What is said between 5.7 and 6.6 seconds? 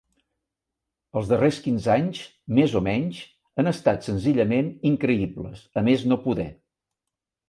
a més no poder.